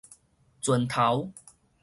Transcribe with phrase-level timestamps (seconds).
[0.63, 1.31] 船頭